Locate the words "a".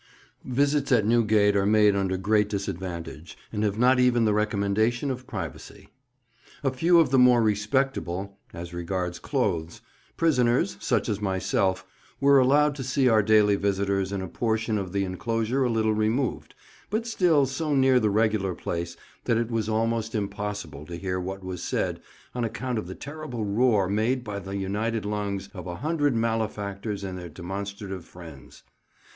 6.63-6.71, 14.23-14.27, 15.63-15.69, 25.67-25.75